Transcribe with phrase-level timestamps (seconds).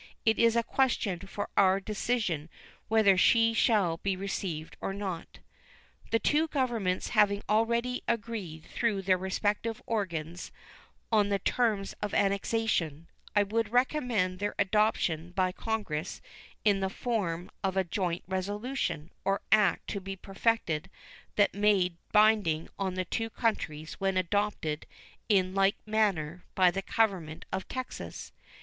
[0.25, 2.49] It is a question for our own decision
[2.87, 5.37] whether she shall be received or not.
[6.09, 10.51] The two Governments having already agreed through their respective organs
[11.11, 16.19] on the terms of annexation, I would recommend their adoption by Congress
[16.65, 20.89] in the form of a joint resolution or act to be perfected
[21.37, 24.87] and made binding on the two countries when adopted
[25.29, 28.31] in like manner by the Government of Texas.